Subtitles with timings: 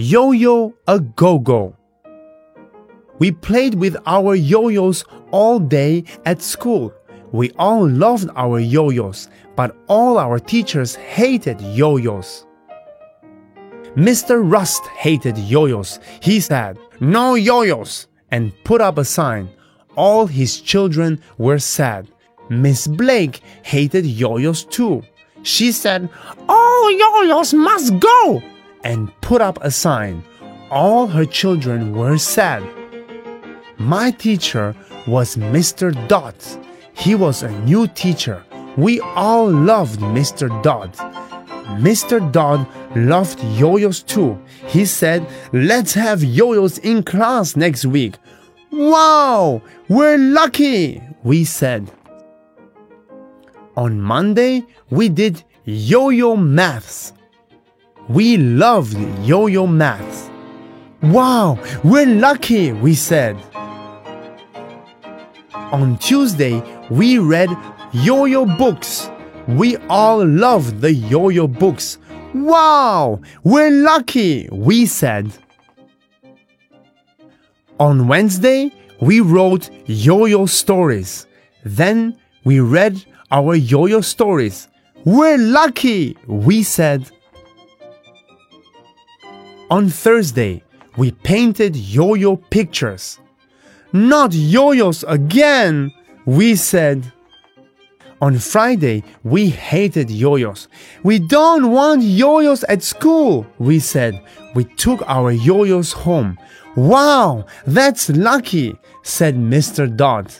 [0.00, 1.74] Yo Yo a Go Go.
[3.18, 6.94] We played with our yo yo's all day at school.
[7.32, 12.46] We all loved our yo yo's, but all our teachers hated yo yo's.
[13.96, 14.40] Mr.
[14.48, 15.98] Rust hated yo yo's.
[16.20, 19.48] He said, No yo yo's, and put up a sign.
[19.96, 22.08] All his children were sad.
[22.48, 25.02] Miss Blake hated yo yo's too.
[25.42, 26.08] She said,
[26.48, 28.40] All yo yo's must go,
[28.84, 30.22] and put up a sign.
[30.70, 32.62] All her children were sad.
[33.78, 34.74] My teacher
[35.06, 35.92] was Mr.
[36.08, 36.34] Dodd.
[36.92, 38.44] He was a new teacher.
[38.76, 40.48] We all loved Mr.
[40.62, 40.92] Dodd.
[41.78, 42.20] Mr.
[42.32, 44.38] Dodd loved yo-yos too.
[44.66, 48.16] He said, let's have yo-yos in class next week.
[48.70, 51.90] Wow, we're lucky, we said.
[53.76, 57.12] On Monday, we did yo-yo maths.
[58.08, 60.30] We loved yo-yo maths.
[61.02, 63.36] Wow, we're lucky, we said.
[65.52, 67.50] On Tuesday, we read
[67.92, 69.10] yo yo books.
[69.46, 71.98] We all loved the yo yo books.
[72.32, 75.30] Wow, we're lucky, we said.
[77.78, 81.26] On Wednesday, we wrote yo yo stories.
[81.62, 84.68] Then we read our yo yo stories.
[85.04, 87.10] We're lucky, we said.
[89.70, 90.62] On Thursday,
[90.96, 93.18] we painted yo yo pictures.
[93.92, 95.92] Not yo yo's again,
[96.24, 97.12] we said.
[98.22, 100.68] On Friday, we hated yo yo's.
[101.02, 104.20] We don't want yo yo's at school, we said.
[104.54, 106.38] We took our yo yo's home.
[106.74, 109.94] Wow, that's lucky, said Mr.
[109.94, 110.32] Dodd.